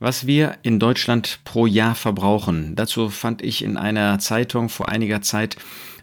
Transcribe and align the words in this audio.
Was 0.00 0.28
wir 0.28 0.58
in 0.62 0.78
Deutschland 0.78 1.40
pro 1.42 1.66
Jahr 1.66 1.96
verbrauchen, 1.96 2.76
dazu 2.76 3.08
fand 3.08 3.42
ich 3.42 3.64
in 3.64 3.76
einer 3.76 4.20
Zeitung 4.20 4.68
vor 4.68 4.88
einiger 4.88 5.22
Zeit 5.22 5.56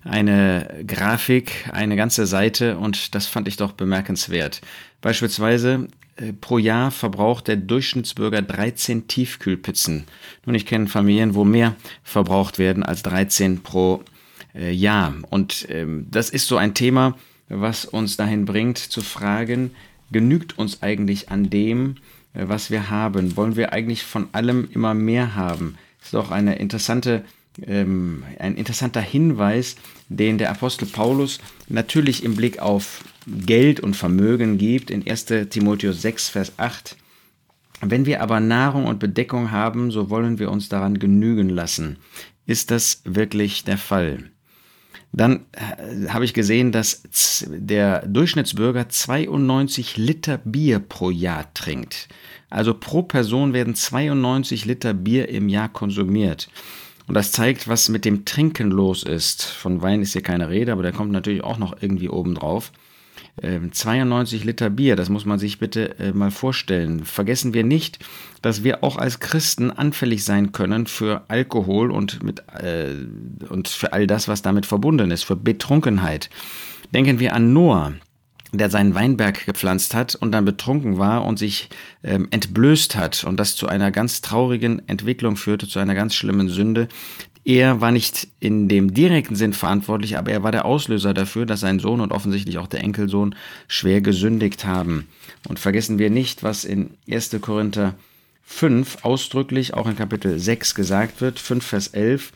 eine 0.04 0.84
Grafik, 0.86 1.70
eine 1.72 1.96
ganze 1.96 2.26
Seite 2.26 2.78
und 2.78 3.16
das 3.16 3.26
fand 3.26 3.48
ich 3.48 3.56
doch 3.56 3.72
bemerkenswert. 3.72 4.62
Beispielsweise 5.00 5.88
äh, 6.18 6.34
pro 6.34 6.58
Jahr 6.58 6.92
verbraucht 6.92 7.48
der 7.48 7.56
Durchschnittsbürger 7.56 8.42
13 8.42 9.08
Tiefkühlpizzen. 9.08 10.04
Nun, 10.46 10.56
ich 10.56 10.66
kenne 10.66 10.88
Familien, 10.88 11.34
wo 11.34 11.46
mehr 11.46 11.76
verbraucht 12.04 12.60
werden 12.60 12.84
als 12.84 13.02
13 13.04 13.64
pro 13.64 14.04
äh, 14.54 14.72
Jahr. 14.72 15.16
Und 15.30 15.68
ähm, 15.70 16.08
das 16.12 16.30
ist 16.30 16.48
so 16.48 16.58
ein 16.58 16.74
Thema, 16.74 17.18
was 17.48 17.86
uns 17.86 18.18
dahin 18.18 18.46
bringt 18.46 18.78
zu 18.78 19.02
fragen, 19.02 19.72
genügt 20.12 20.58
uns 20.58 20.84
eigentlich 20.84 21.30
an 21.30 21.50
dem, 21.50 21.96
was 22.36 22.72
wir 22.72 22.90
haben? 22.90 23.36
Wollen 23.38 23.56
wir 23.56 23.74
eigentlich 23.74 24.04
von 24.04 24.28
allem 24.32 24.68
immer 24.72 24.94
mehr 24.94 25.36
haben? 25.36 25.78
Das 26.00 26.08
ist 26.08 26.14
doch 26.14 26.32
eine 26.32 26.58
interessante, 26.58 27.24
ähm, 27.66 28.24
ein 28.40 28.56
interessanter 28.56 29.02
Hinweis, 29.02 29.76
den 30.10 30.38
der 30.38 30.52
Apostel 30.52 30.86
Paulus 30.86 31.40
natürlich 31.68 32.24
im 32.24 32.36
Blick 32.36 32.60
auf 32.60 33.04
Geld 33.28 33.80
und 33.80 33.96
Vermögen 33.96 34.58
gibt 34.58 34.92
in 34.92 35.08
1 35.08 35.26
Timotheus 35.50 36.02
6, 36.02 36.30
Vers 36.30 36.54
8. 36.58 36.96
Wenn 37.82 38.06
wir 38.06 38.22
aber 38.22 38.40
Nahrung 38.40 38.86
und 38.86 39.00
Bedeckung 39.00 39.52
haben, 39.52 39.92
so 39.92 40.10
wollen 40.10 40.40
wir 40.40 40.52
uns 40.52 40.70
daran 40.70 41.00
genügen 41.00 41.50
lassen. 41.50 41.98
Ist 42.46 42.72
das 42.72 43.02
wirklich 43.06 43.64
der 43.64 43.78
Fall? 43.78 44.30
Dann 45.16 45.46
äh, 45.54 46.10
habe 46.10 46.26
ich 46.26 46.34
gesehen, 46.34 46.74
dass 46.74 47.04
der 47.48 48.06
Durchschnittsbürger 48.06 48.90
92 48.90 49.96
Liter 49.96 50.40
Bier 50.40 50.80
pro 50.80 51.10
Jahr 51.10 51.54
trinkt. 51.54 52.10
Also 52.50 52.74
pro 52.74 53.02
Person 53.02 53.54
werden 53.54 53.76
92 53.76 54.66
Liter 54.66 54.94
Bier 54.94 55.30
im 55.30 55.48
Jahr 55.48 55.70
konsumiert. 55.70 56.50
Und 57.08 57.14
das 57.14 57.32
zeigt, 57.32 57.70
was 57.70 57.88
mit 57.88 58.04
dem 58.04 58.26
Trinken 58.26 58.72
los 58.72 59.04
ist. 59.04 59.44
Von 59.44 59.82
Wein 59.82 60.02
ist 60.02 60.14
hier 60.14 60.22
keine 60.24 60.50
Rede, 60.50 60.74
aber 60.74 60.84
der 60.84 60.92
kommt 60.92 61.12
natürlich 61.12 61.44
auch 61.44 61.60
noch 61.60 61.82
irgendwie 61.82 62.10
oben 62.10 62.36
drauf. 62.36 62.74
92 63.42 64.42
ähm, 64.42 64.48
Liter 64.48 64.70
Bier, 64.70 64.96
das 64.96 65.10
muss 65.10 65.26
man 65.26 65.40
sich 65.40 65.60
bitte 65.60 66.00
äh, 66.00 66.14
mal 66.14 66.32
vorstellen. 66.32 67.04
Vergessen 67.04 67.54
wir 67.54 67.64
nicht, 67.64 68.00
dass 68.42 68.64
wir 68.64 68.84
auch 68.84 68.98
als 68.98 69.20
Christen 69.20 69.72
anfällig 69.72 70.24
sein 70.24 70.54
können 70.54 70.88
für 70.88 71.24
Alkohol 71.28 71.92
und, 71.92 72.24
mit, 72.24 72.44
äh, 72.62 72.94
und 73.50 73.68
für 73.68 73.92
all 73.92 74.08
das, 74.08 74.28
was 74.28 74.42
damit 74.42 74.66
verbunden 74.66 75.12
ist, 75.12 75.24
für 75.24 75.36
Betrunkenheit. 75.36 76.30
Denken 76.94 77.20
wir 77.20 77.34
an 77.34 77.52
Noah 77.52 77.94
der 78.58 78.70
seinen 78.70 78.96
Weinberg 78.96 79.46
gepflanzt 79.46 79.94
hat 79.94 80.16
und 80.16 80.32
dann 80.32 80.46
betrunken 80.46 80.98
war 80.98 81.26
und 81.26 81.38
sich 81.38 81.70
ähm, 82.04 82.28
entblößt 82.32 82.96
hat 82.96 83.24
und 83.24 83.38
das 83.38 83.56
zu 83.56 83.68
einer 83.68 83.92
ganz 83.92 84.22
traurigen 84.22 84.88
Entwicklung 84.88 85.36
führte, 85.36 85.68
zu 85.68 85.80
einer 85.80 85.96
ganz 85.96 86.16
schlimmen 86.16 86.48
Sünde. 86.48 86.88
Er 87.46 87.80
war 87.80 87.92
nicht 87.92 88.28
in 88.40 88.68
dem 88.68 88.96
direkten 88.96 89.36
Sinn 89.36 89.54
verantwortlich, 89.54 90.18
aber 90.18 90.32
er 90.32 90.42
war 90.42 90.52
der 90.52 90.66
Auslöser 90.66 91.14
dafür, 91.14 91.46
dass 91.46 91.60
sein 91.60 91.78
Sohn 91.78 92.02
und 92.02 92.12
offensichtlich 92.12 92.58
auch 92.58 92.66
der 92.66 92.84
Enkelsohn 92.84 93.36
schwer 93.68 94.02
gesündigt 94.02 94.66
haben. 94.66 95.08
Und 95.48 95.60
vergessen 95.60 96.00
wir 96.00 96.10
nicht, 96.10 96.42
was 96.42 96.66
in 96.66 96.90
1. 97.10 97.38
Korinther 97.42 97.94
5 98.46 99.06
ausdrücklich 99.06 99.76
auch 99.76 99.88
in 99.88 99.96
Kapitel 99.96 100.40
6 100.40 100.74
gesagt 100.74 101.22
wird, 101.22 101.40
5 101.40 101.64
Vers 101.64 101.88
11, 101.90 102.34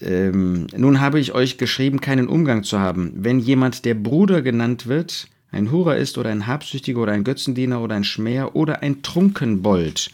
ähm, 0.00 0.66
nun 0.76 1.00
habe 1.00 1.18
ich 1.18 1.32
euch 1.32 1.56
geschrieben, 1.56 2.02
keinen 2.02 2.28
Umgang 2.28 2.62
zu 2.62 2.78
haben. 2.78 3.12
Wenn 3.16 3.38
jemand 3.38 3.86
der 3.86 3.94
Bruder 3.94 4.42
genannt 4.42 4.86
wird, 4.86 5.28
ein 5.50 5.70
Hurer 5.70 5.96
ist 5.96 6.18
oder 6.18 6.28
ein 6.28 6.46
Habsüchtiger 6.46 7.00
oder 7.00 7.12
ein 7.12 7.24
Götzendiener 7.24 7.80
oder 7.80 7.94
ein 7.94 8.04
Schmäher 8.04 8.54
oder 8.54 8.82
ein 8.82 9.02
Trunkenbold. 9.02 10.10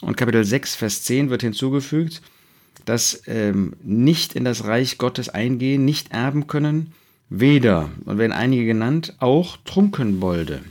Und 0.00 0.16
Kapitel 0.16 0.44
6, 0.44 0.76
Vers 0.76 1.02
10 1.02 1.28
wird 1.28 1.42
hinzugefügt, 1.42 2.22
dass 2.86 3.22
ähm, 3.26 3.74
nicht 3.82 4.34
in 4.34 4.44
das 4.44 4.64
Reich 4.64 4.96
Gottes 4.96 5.28
eingehen, 5.28 5.84
nicht 5.84 6.12
erben 6.12 6.46
können, 6.46 6.94
weder, 7.28 7.90
und 8.06 8.16
werden 8.16 8.32
einige 8.32 8.64
genannt, 8.64 9.14
auch 9.18 9.58
Trunkenbolde. 9.64 10.62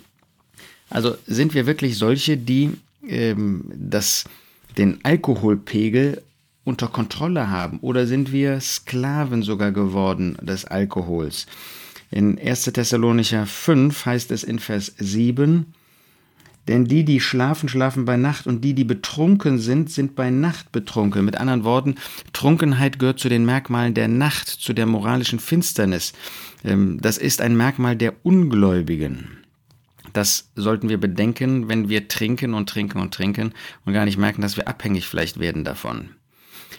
Also 0.90 1.16
sind 1.28 1.54
wir 1.54 1.68
wirklich 1.68 1.98
solche, 1.98 2.38
die 2.38 2.72
ähm, 3.08 3.66
das, 3.76 4.24
den 4.78 5.00
Alkoholpegel 5.04 6.22
unter 6.64 6.88
Kontrolle 6.88 7.50
haben? 7.50 7.80
Oder 7.80 8.08
sind 8.08 8.32
wir 8.32 8.60
Sklaven 8.60 9.44
sogar 9.44 9.72
geworden 9.72 10.38
des 10.42 10.66
Alkohols? 10.66 11.48
In 12.12 12.40
1. 12.40 12.64
Thessalonicher 12.64 13.46
5 13.46 14.06
heißt 14.06 14.32
es 14.32 14.44
in 14.44 14.60
Vers 14.60 14.94
7, 14.98 15.74
denn 16.68 16.86
die, 16.86 17.06
die 17.06 17.20
schlafen, 17.20 17.70
schlafen 17.70 18.06
bei 18.06 18.18
Nacht 18.18 18.48
und 18.48 18.62
die, 18.62 18.74
die 18.74 18.84
betrunken 18.84 19.60
sind, 19.60 19.92
sind 19.92 20.16
bei 20.16 20.30
Nacht 20.30 20.72
betrunken. 20.72 21.24
Mit 21.26 21.38
anderen 21.38 21.64
Worten, 21.64 21.96
Trunkenheit 22.34 22.98
gehört 23.00 23.20
zu 23.20 23.30
den 23.30 23.46
Merkmalen 23.46 23.94
der 23.94 24.08
Nacht, 24.08 24.48
zu 24.48 24.74
der 24.74 24.86
moralischen 24.86 25.40
Finsternis. 25.40 26.14
Ähm, 26.64 27.00
das 27.02 27.18
ist 27.18 27.42
ein 27.42 27.56
Merkmal 27.56 27.96
der 27.96 28.14
Ungläubigen. 28.24 29.38
Das 30.14 30.50
sollten 30.56 30.90
wir 30.90 30.98
bedenken, 30.98 31.68
wenn 31.68 31.90
wir 31.90 32.08
trinken 32.08 32.54
und 32.54 32.70
trinken 32.70 33.00
und 33.00 33.14
trinken 33.14 33.54
und 33.86 33.94
gar 33.94 34.06
nicht 34.06 34.18
merken, 34.18 34.42
dass 34.42 34.56
wir 34.56 34.68
abhängig 34.68 35.08
vielleicht 35.08 35.40
werden 35.40 35.64
davon. 35.64 36.10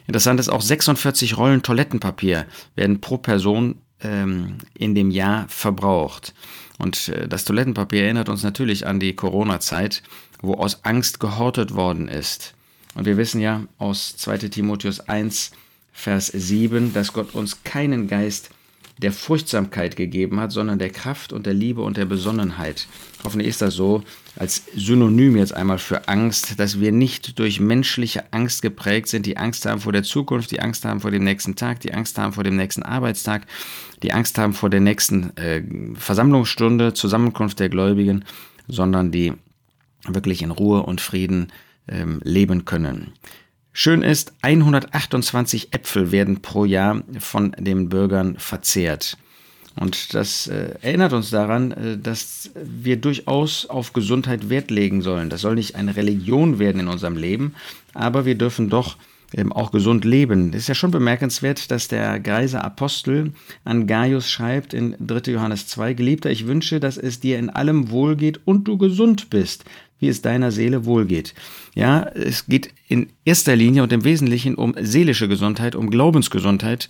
Interessant 0.06 0.40
ist 0.40 0.48
auch 0.48 0.62
46 0.62 1.36
Rollen 1.36 1.62
Toilettenpapier 1.62 2.46
werden 2.74 3.00
pro 3.00 3.18
Person 3.18 3.76
ähm, 4.02 4.58
in 4.74 4.94
dem 4.94 5.10
Jahr 5.10 5.46
verbraucht. 5.48 6.34
Und 6.78 7.08
äh, 7.08 7.28
das 7.28 7.44
Toilettenpapier 7.44 8.04
erinnert 8.04 8.28
uns 8.28 8.42
natürlich 8.42 8.86
an 8.86 9.00
die 9.00 9.14
Corona-Zeit, 9.14 10.02
wo 10.40 10.54
aus 10.54 10.84
Angst 10.84 11.20
gehortet 11.20 11.74
worden 11.74 12.08
ist. 12.08 12.54
Und 12.94 13.04
wir 13.04 13.16
wissen 13.16 13.40
ja 13.40 13.62
aus 13.78 14.16
2 14.16 14.38
Timotheus 14.38 15.00
1, 15.00 15.52
Vers 15.92 16.26
7, 16.26 16.92
dass 16.92 17.12
Gott 17.12 17.34
uns 17.34 17.62
keinen 17.64 18.06
Geist 18.06 18.50
der 18.98 19.12
Furchtsamkeit 19.12 19.94
gegeben 19.96 20.40
hat, 20.40 20.52
sondern 20.52 20.78
der 20.78 20.90
Kraft 20.90 21.32
und 21.32 21.44
der 21.44 21.52
Liebe 21.52 21.82
und 21.82 21.96
der 21.96 22.06
Besonnenheit. 22.06 22.86
Hoffentlich 23.24 23.48
ist 23.48 23.60
das 23.60 23.74
so 23.74 24.02
als 24.36 24.64
Synonym 24.74 25.36
jetzt 25.36 25.54
einmal 25.54 25.78
für 25.78 26.08
Angst, 26.08 26.58
dass 26.58 26.80
wir 26.80 26.92
nicht 26.92 27.38
durch 27.38 27.60
menschliche 27.60 28.32
Angst 28.32 28.62
geprägt 28.62 29.08
sind, 29.08 29.26
die 29.26 29.36
Angst 29.36 29.66
haben 29.66 29.80
vor 29.80 29.92
der 29.92 30.02
Zukunft, 30.02 30.50
die 30.50 30.60
Angst 30.60 30.84
haben 30.84 31.00
vor 31.00 31.10
dem 31.10 31.24
nächsten 31.24 31.56
Tag, 31.56 31.80
die 31.80 31.92
Angst 31.92 32.18
haben 32.18 32.32
vor 32.32 32.44
dem 32.44 32.56
nächsten 32.56 32.82
Arbeitstag, 32.82 33.46
die 34.02 34.12
Angst 34.12 34.38
haben 34.38 34.54
vor 34.54 34.70
der 34.70 34.80
nächsten 34.80 35.36
äh, 35.36 35.62
Versammlungsstunde, 35.94 36.94
Zusammenkunft 36.94 37.60
der 37.60 37.68
Gläubigen, 37.68 38.24
sondern 38.68 39.10
die 39.10 39.32
wirklich 40.06 40.42
in 40.42 40.50
Ruhe 40.50 40.82
und 40.82 41.00
Frieden 41.00 41.52
ähm, 41.88 42.20
leben 42.24 42.64
können. 42.64 43.12
Schön 43.78 44.00
ist, 44.00 44.32
128 44.40 45.74
Äpfel 45.74 46.10
werden 46.10 46.40
pro 46.40 46.64
Jahr 46.64 47.02
von 47.18 47.54
den 47.58 47.90
Bürgern 47.90 48.36
verzehrt. 48.38 49.18
Und 49.78 50.14
das 50.14 50.46
äh, 50.46 50.76
erinnert 50.80 51.12
uns 51.12 51.28
daran, 51.28 51.72
äh, 51.72 51.98
dass 51.98 52.52
wir 52.54 52.96
durchaus 52.96 53.66
auf 53.66 53.92
Gesundheit 53.92 54.48
Wert 54.48 54.70
legen 54.70 55.02
sollen. 55.02 55.28
Das 55.28 55.42
soll 55.42 55.56
nicht 55.56 55.74
eine 55.74 55.94
Religion 55.94 56.58
werden 56.58 56.80
in 56.80 56.88
unserem 56.88 57.18
Leben, 57.18 57.54
aber 57.92 58.24
wir 58.24 58.36
dürfen 58.36 58.70
doch 58.70 58.96
ähm, 59.34 59.52
auch 59.52 59.72
gesund 59.72 60.06
leben. 60.06 60.54
Es 60.54 60.60
ist 60.60 60.68
ja 60.68 60.74
schon 60.74 60.90
bemerkenswert, 60.90 61.70
dass 61.70 61.88
der 61.88 62.18
greise 62.18 62.64
Apostel 62.64 63.32
an 63.64 63.86
Gaius 63.86 64.30
schreibt 64.30 64.72
in 64.72 64.96
3. 65.00 65.32
Johannes 65.32 65.66
2, 65.66 65.92
Geliebter, 65.92 66.30
ich 66.30 66.46
wünsche, 66.46 66.80
dass 66.80 66.96
es 66.96 67.20
dir 67.20 67.38
in 67.38 67.50
allem 67.50 67.90
wohlgeht 67.90 68.40
und 68.46 68.66
du 68.68 68.78
gesund 68.78 69.28
bist, 69.28 69.66
wie 69.98 70.08
es 70.08 70.22
deiner 70.22 70.50
Seele 70.50 70.84
wohlgeht. 70.84 71.34
Ja, 71.74 72.02
es 72.02 72.46
geht 72.46 72.70
in 72.88 73.08
erster 73.24 73.56
Linie 73.56 73.82
und 73.82 73.92
im 73.92 74.04
Wesentlichen 74.04 74.54
um 74.54 74.74
seelische 74.78 75.28
Gesundheit, 75.28 75.74
um 75.74 75.90
Glaubensgesundheit. 75.90 76.88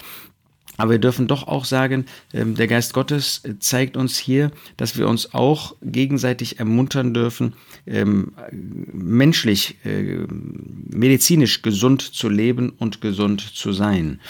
Aber 0.77 0.93
wir 0.93 0.99
dürfen 0.99 1.27
doch 1.27 1.49
auch 1.49 1.65
sagen, 1.65 2.05
ähm, 2.34 2.55
der 2.55 2.67
Geist 2.67 2.93
Gottes 2.93 3.43
zeigt 3.61 3.97
uns 3.97 4.19
hier, 4.19 4.50
dass 4.77 4.99
wir 4.99 5.09
uns 5.09 5.33
auch 5.33 5.75
gegenseitig 5.83 6.59
ermuntern 6.59 7.15
dürfen, 7.15 7.55
ähm, 7.87 8.33
menschlich, 8.53 9.77
äh, 9.84 10.27
medizinisch 10.91 11.62
gesund 11.62 12.03
zu 12.03 12.29
leben 12.29 12.70
und 12.70 13.00
gesund 13.00 13.41
zu 13.41 13.73
sein. 13.73 14.20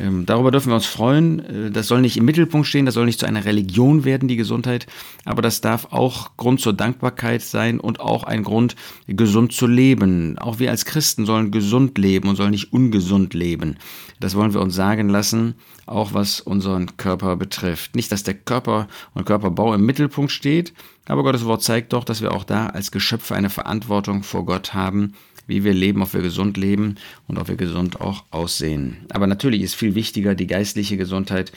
Ähm, 0.00 0.26
darüber 0.26 0.50
dürfen 0.50 0.70
wir 0.70 0.76
uns 0.76 0.86
freuen. 0.86 1.40
Äh, 1.40 1.70
das 1.70 1.86
soll 1.86 2.00
nicht 2.00 2.16
im 2.16 2.24
Mittelpunkt 2.24 2.66
stehen, 2.66 2.86
das 2.86 2.94
soll 2.94 3.06
nicht 3.06 3.20
zu 3.20 3.26
einer 3.26 3.44
Religion 3.44 4.04
werden, 4.04 4.28
die 4.28 4.36
Gesundheit, 4.36 4.86
aber 5.24 5.42
das 5.42 5.60
darf 5.60 5.88
auch 5.90 6.36
Grund 6.36 6.60
zur 6.60 6.72
Dankbarkeit 6.72 7.42
sein 7.42 7.80
und 7.80 8.00
auch 8.00 8.24
ein 8.24 8.42
Grund, 8.42 8.76
gesund 9.06 9.52
zu 9.52 9.66
leben. 9.66 10.38
Auch 10.38 10.58
wir 10.58 10.70
als 10.70 10.84
Christen 10.84 11.26
sollen 11.26 11.50
gesund 11.50 11.98
leben 11.98 12.28
und 12.28 12.36
sollen 12.36 12.50
nicht 12.50 12.72
ungesund 12.72 13.34
leben. 13.34 13.76
Das 14.20 14.34
wollen 14.34 14.54
wir 14.54 14.60
uns 14.60 14.74
sagen 14.74 15.08
lassen, 15.08 15.54
auch 15.86 16.14
was 16.14 16.40
unseren 16.40 16.96
Körper 16.96 17.36
betrifft. 17.36 17.94
Nicht, 17.94 18.10
dass 18.10 18.22
der 18.22 18.34
Körper 18.34 18.88
und 19.14 19.26
Körperbau 19.26 19.74
im 19.74 19.84
Mittelpunkt 19.84 20.32
steht, 20.32 20.72
aber 21.06 21.22
Gottes 21.22 21.44
Wort 21.44 21.62
zeigt 21.62 21.92
doch, 21.92 22.04
dass 22.04 22.22
wir 22.22 22.32
auch 22.32 22.44
da 22.44 22.66
als 22.66 22.90
Geschöpfe 22.90 23.34
eine 23.34 23.50
Verantwortung 23.50 24.22
vor 24.22 24.46
Gott 24.46 24.72
haben, 24.72 25.14
wie 25.46 25.64
wir 25.64 25.74
leben, 25.74 26.02
ob 26.02 26.14
wir 26.14 26.22
gesund 26.22 26.56
leben 26.56 26.96
und 27.26 27.38
ob 27.38 27.48
wir 27.48 27.56
gesund 27.56 28.00
auch 28.00 28.24
aussehen. 28.30 28.98
Aber 29.10 29.26
natürlich 29.26 29.62
ist 29.62 29.74
viel 29.74 29.94
wichtiger 29.94 30.34
die 30.34 30.46
geistliche 30.46 30.96
Gesundheit. 30.96 31.52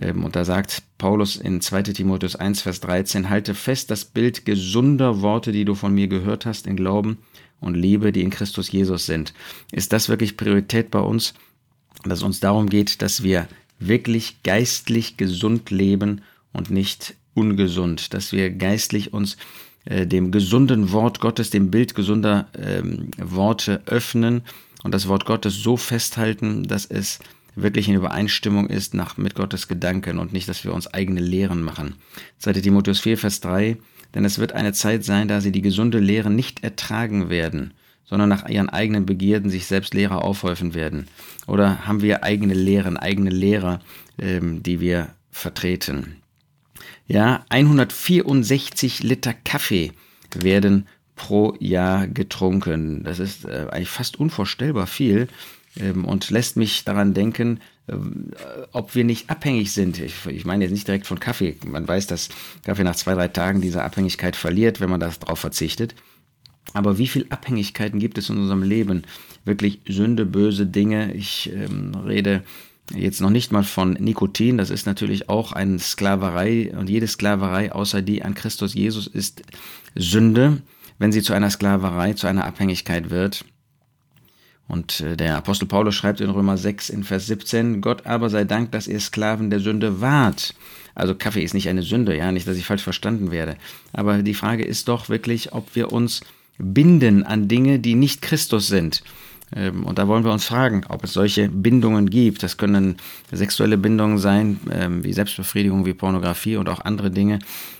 Ähm, 0.00 0.24
und 0.24 0.36
da 0.36 0.44
sagt 0.44 0.82
Paulus 0.98 1.36
in 1.36 1.60
2 1.60 1.82
Timotheus 1.82 2.36
1, 2.36 2.62
Vers 2.62 2.80
13, 2.80 3.30
halte 3.30 3.54
fest 3.54 3.90
das 3.90 4.04
Bild 4.04 4.44
gesunder 4.44 5.22
Worte, 5.22 5.52
die 5.52 5.64
du 5.64 5.74
von 5.74 5.94
mir 5.94 6.08
gehört 6.08 6.46
hast, 6.46 6.66
in 6.66 6.76
Glauben 6.76 7.18
und 7.60 7.74
Liebe, 7.74 8.12
die 8.12 8.22
in 8.22 8.30
Christus 8.30 8.70
Jesus 8.70 9.06
sind. 9.06 9.32
Ist 9.72 9.92
das 9.92 10.08
wirklich 10.08 10.36
Priorität 10.36 10.90
bei 10.90 11.00
uns, 11.00 11.34
dass 12.04 12.22
uns 12.22 12.40
darum 12.40 12.68
geht, 12.68 13.02
dass 13.02 13.22
wir 13.22 13.48
wirklich 13.78 14.42
geistlich 14.42 15.16
gesund 15.16 15.70
leben 15.70 16.22
und 16.52 16.70
nicht 16.70 17.14
ungesund, 17.34 18.14
dass 18.14 18.32
wir 18.32 18.50
geistlich 18.50 19.12
uns 19.12 19.36
äh, 19.86 20.06
dem 20.06 20.30
gesunden 20.30 20.92
Wort 20.92 21.20
Gottes, 21.20 21.50
dem 21.50 21.70
Bild 21.70 21.94
gesunder 21.94 22.48
ähm, 22.58 23.10
Worte 23.18 23.82
öffnen 23.86 24.42
und 24.82 24.92
das 24.92 25.08
Wort 25.08 25.24
Gottes 25.24 25.54
so 25.62 25.76
festhalten, 25.76 26.64
dass 26.64 26.86
es 26.86 27.20
wirklich 27.54 27.88
in 27.88 27.94
Übereinstimmung 27.94 28.68
ist 28.68 28.94
nach, 28.94 29.16
mit 29.16 29.34
Gottes 29.34 29.66
Gedanken 29.68 30.18
und 30.18 30.32
nicht, 30.32 30.48
dass 30.48 30.64
wir 30.64 30.74
uns 30.74 30.92
eigene 30.92 31.20
Lehren 31.20 31.62
machen. 31.62 31.94
2. 32.38 32.54
Timotheus 32.54 33.00
4, 33.00 33.16
Vers 33.16 33.40
3, 33.40 33.78
denn 34.14 34.24
es 34.24 34.38
wird 34.38 34.52
eine 34.52 34.72
Zeit 34.72 35.04
sein, 35.04 35.28
da 35.28 35.40
sie 35.40 35.52
die 35.52 35.62
gesunde 35.62 35.98
Lehre 35.98 36.30
nicht 36.30 36.62
ertragen 36.62 37.30
werden, 37.30 37.72
sondern 38.04 38.28
nach 38.28 38.48
ihren 38.48 38.68
eigenen 38.68 39.06
Begierden 39.06 39.50
sich 39.50 39.66
selbst 39.66 39.94
Lehrer 39.94 40.22
aufhäufen 40.22 40.74
werden. 40.74 41.08
Oder 41.46 41.86
haben 41.86 42.02
wir 42.02 42.24
eigene 42.24 42.54
Lehren, 42.54 42.96
eigene 42.96 43.30
Lehrer, 43.30 43.80
ähm, 44.18 44.62
die 44.62 44.80
wir 44.80 45.08
vertreten. 45.30 46.16
Ja, 47.08 47.44
164 47.48 49.02
Liter 49.02 49.32
Kaffee 49.32 49.92
werden 50.34 50.86
pro 51.14 51.54
Jahr 51.60 52.06
getrunken. 52.06 53.04
Das 53.04 53.18
ist 53.18 53.44
äh, 53.44 53.66
eigentlich 53.70 53.88
fast 53.88 54.18
unvorstellbar 54.18 54.86
viel 54.86 55.28
ähm, 55.78 56.04
und 56.04 56.30
lässt 56.30 56.56
mich 56.56 56.84
daran 56.84 57.14
denken, 57.14 57.60
ähm, 57.88 58.30
ob 58.72 58.94
wir 58.94 59.04
nicht 59.04 59.30
abhängig 59.30 59.72
sind. 59.72 60.00
Ich, 60.00 60.26
ich, 60.26 60.44
meine 60.44 60.64
jetzt 60.64 60.72
nicht 60.72 60.88
direkt 60.88 61.06
von 61.06 61.20
Kaffee. 61.20 61.56
Man 61.64 61.86
weiß, 61.86 62.06
dass 62.06 62.28
Kaffee 62.64 62.84
nach 62.84 62.96
zwei, 62.96 63.14
drei 63.14 63.28
Tagen 63.28 63.60
diese 63.60 63.82
Abhängigkeit 63.82 64.36
verliert, 64.36 64.80
wenn 64.80 64.90
man 64.90 65.00
darauf 65.00 65.38
verzichtet. 65.38 65.94
Aber 66.72 66.98
wie 66.98 67.06
viele 67.06 67.30
Abhängigkeiten 67.30 68.00
gibt 68.00 68.18
es 68.18 68.28
in 68.28 68.38
unserem 68.38 68.62
Leben? 68.62 69.02
Wirklich 69.44 69.80
Sünde, 69.88 70.26
böse 70.26 70.66
Dinge. 70.66 71.14
Ich 71.14 71.50
ähm, 71.52 71.94
rede 71.94 72.42
jetzt 72.94 73.20
noch 73.20 73.30
nicht 73.30 73.52
mal 73.52 73.64
von 73.64 73.92
Nikotin. 73.94 74.58
Das 74.58 74.70
ist 74.70 74.86
natürlich 74.86 75.28
auch 75.28 75.52
eine 75.52 75.78
Sklaverei. 75.78 76.72
Und 76.76 76.88
jede 76.88 77.06
Sklaverei, 77.06 77.72
außer 77.72 78.02
die 78.02 78.22
an 78.22 78.34
Christus 78.34 78.74
Jesus, 78.74 79.06
ist 79.06 79.42
Sünde, 79.94 80.62
wenn 80.98 81.12
sie 81.12 81.22
zu 81.22 81.32
einer 81.32 81.50
Sklaverei, 81.50 82.14
zu 82.14 82.26
einer 82.26 82.44
Abhängigkeit 82.44 83.10
wird. 83.10 83.44
Und 84.68 85.00
äh, 85.00 85.16
der 85.16 85.36
Apostel 85.36 85.66
Paulus 85.66 85.94
schreibt 85.94 86.20
in 86.20 86.30
Römer 86.30 86.56
6 86.56 86.90
in 86.90 87.04
Vers 87.04 87.26
17, 87.26 87.80
Gott 87.80 88.06
aber 88.06 88.30
sei 88.30 88.44
Dank, 88.44 88.72
dass 88.72 88.88
ihr 88.88 88.98
Sklaven 88.98 89.50
der 89.50 89.60
Sünde 89.60 90.00
wart. 90.00 90.54
Also 90.94 91.14
Kaffee 91.14 91.42
ist 91.42 91.54
nicht 91.54 91.68
eine 91.68 91.82
Sünde, 91.82 92.16
ja, 92.16 92.32
nicht, 92.32 92.48
dass 92.48 92.56
ich 92.56 92.66
falsch 92.66 92.82
verstanden 92.82 93.30
werde. 93.30 93.56
Aber 93.92 94.22
die 94.22 94.34
Frage 94.34 94.64
ist 94.64 94.88
doch 94.88 95.08
wirklich, 95.08 95.52
ob 95.52 95.76
wir 95.76 95.92
uns 95.92 96.22
binden 96.58 97.22
an 97.22 97.48
Dinge, 97.48 97.78
die 97.78 97.94
nicht 97.94 98.22
Christus 98.22 98.66
sind. 98.66 99.02
Ähm, 99.54 99.84
und 99.84 99.98
da 99.98 100.08
wollen 100.08 100.24
wir 100.24 100.32
uns 100.32 100.44
fragen, 100.44 100.84
ob 100.88 101.04
es 101.04 101.12
solche 101.12 101.48
Bindungen 101.48 102.10
gibt. 102.10 102.42
Das 102.42 102.56
können 102.56 102.96
sexuelle 103.30 103.78
Bindungen 103.78 104.18
sein, 104.18 104.60
ähm, 104.70 105.04
wie 105.04 105.12
Selbstbefriedigung, 105.12 105.86
wie 105.86 105.94
Pornografie 105.94 106.56
und 106.56 106.68
auch 106.68 106.80
andere 106.80 107.10
Dinge. 107.10 107.38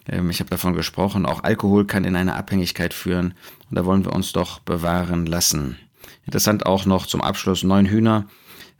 Ähm, 0.08 0.30
ich 0.30 0.40
habe 0.40 0.50
davon 0.50 0.74
gesprochen, 0.74 1.26
auch 1.26 1.42
Alkohol 1.42 1.86
kann 1.86 2.04
in 2.04 2.16
eine 2.16 2.36
Abhängigkeit 2.36 2.94
führen. 2.94 3.34
Und 3.68 3.76
da 3.76 3.84
wollen 3.84 4.04
wir 4.04 4.12
uns 4.12 4.32
doch 4.32 4.60
bewahren 4.60 5.26
lassen. 5.26 5.76
Interessant 6.24 6.66
auch 6.66 6.86
noch 6.86 7.06
zum 7.06 7.20
Abschluss 7.20 7.62
neun 7.64 7.86
Hühner, 7.86 8.26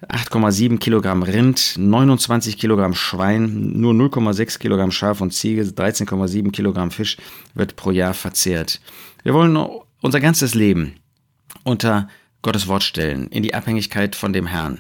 8,7 0.09 0.79
Kilogramm 0.79 1.23
Rind, 1.23 1.77
29 1.79 2.59
Kilogramm 2.59 2.95
Schwein, 2.95 3.73
nur 3.81 3.95
0,6 3.95 4.59
Kilogramm 4.59 4.91
Schaf 4.91 5.21
und 5.21 5.33
Ziege, 5.33 5.63
13,7 5.63 6.53
Kilogramm 6.53 6.91
Fisch 6.91 7.17
wird 7.55 7.77
pro 7.77 7.91
Jahr 7.91 8.13
verzehrt. 8.13 8.81
Wir 9.23 9.33
wollen 9.33 9.57
unser 10.03 10.21
ganzes 10.21 10.55
Leben 10.55 10.97
unter 11.65 12.09
Gottes 12.47 12.69
Wort 12.69 12.85
stellen, 12.85 13.27
in 13.27 13.43
die 13.43 13.55
Abhängigkeit 13.55 14.15
von 14.15 14.33
dem 14.33 14.47
Herrn. 14.47 14.79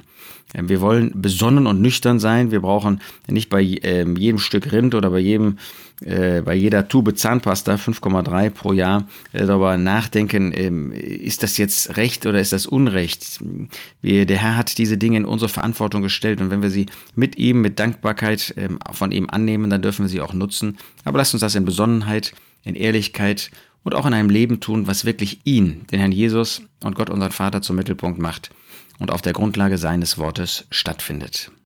Wir 0.54 0.80
wollen 0.80 1.10
besonnen 1.20 1.66
und 1.66 1.82
nüchtern 1.82 2.20
sein. 2.20 2.52
Wir 2.52 2.60
brauchen 2.60 3.00
nicht 3.26 3.48
bei 3.48 3.60
äh, 3.60 4.06
jedem 4.16 4.38
Stück 4.38 4.70
Rind 4.70 4.94
oder 4.94 5.10
bei 5.10 5.18
jedem, 5.18 5.58
äh, 6.00 6.42
bei 6.42 6.54
jeder 6.54 6.86
Tube 6.86 7.18
Zahnpasta 7.18 7.74
5,3 7.74 8.50
pro 8.50 8.72
Jahr 8.72 9.08
äh, 9.32 9.44
darüber 9.44 9.76
nachdenken, 9.76 10.52
ähm, 10.54 10.92
ist 10.92 11.42
das 11.42 11.58
jetzt 11.58 11.96
Recht 11.96 12.24
oder 12.24 12.38
ist 12.38 12.52
das 12.52 12.66
Unrecht? 12.66 13.40
Der 14.04 14.36
Herr 14.36 14.56
hat 14.56 14.78
diese 14.78 14.96
Dinge 14.96 15.16
in 15.16 15.24
unsere 15.24 15.48
Verantwortung 15.48 16.02
gestellt 16.02 16.40
und 16.40 16.50
wenn 16.50 16.62
wir 16.62 16.70
sie 16.70 16.86
mit 17.16 17.36
ihm, 17.36 17.62
mit 17.62 17.80
Dankbarkeit 17.80 18.54
ähm, 18.56 18.78
von 18.92 19.10
ihm 19.10 19.28
annehmen, 19.28 19.68
dann 19.70 19.82
dürfen 19.82 20.04
wir 20.04 20.08
sie 20.08 20.20
auch 20.20 20.32
nutzen. 20.32 20.78
Aber 21.04 21.18
lasst 21.18 21.34
uns 21.34 21.40
das 21.40 21.56
in 21.56 21.64
Besonnenheit, 21.64 22.32
in 22.62 22.76
Ehrlichkeit 22.76 23.50
und 23.86 23.94
auch 23.94 24.04
in 24.04 24.14
einem 24.14 24.30
Leben 24.30 24.58
tun, 24.58 24.88
was 24.88 25.04
wirklich 25.04 25.38
ihn, 25.44 25.86
den 25.92 26.00
Herrn 26.00 26.10
Jesus 26.10 26.62
und 26.82 26.96
Gott 26.96 27.08
unseren 27.08 27.30
Vater 27.30 27.62
zum 27.62 27.76
Mittelpunkt 27.76 28.18
macht 28.18 28.50
und 28.98 29.12
auf 29.12 29.22
der 29.22 29.32
Grundlage 29.32 29.78
seines 29.78 30.18
Wortes 30.18 30.66
stattfindet. 30.70 31.52